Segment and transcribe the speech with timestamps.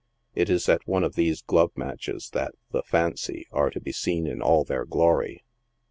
[0.33, 4.25] It is at one of these glove matches that the" fancy"' are to be seen
[4.25, 5.43] in all their glory.